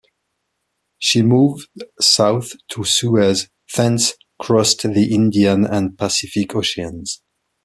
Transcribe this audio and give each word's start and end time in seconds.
She 0.97 1.21
moved 1.21 1.67
south 1.99 2.53
to 2.69 2.83
Suez, 2.83 3.47
thence 3.77 4.13
crossed 4.39 4.81
the 4.81 5.13
Indian 5.13 5.63
and 5.63 5.95
Pacific 5.95 6.55
Oceans. 6.55 7.21